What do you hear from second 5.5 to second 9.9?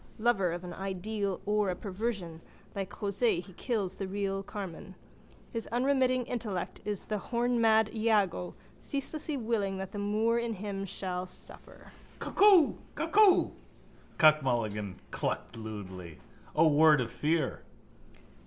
His unremitting intellect is the hornmad Iago ceaselessly willing